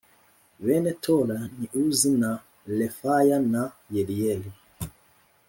[0.65, 2.31] Bene Tola ni Uzi na
[2.77, 3.63] Refaya na
[3.95, 4.51] Yeriyeli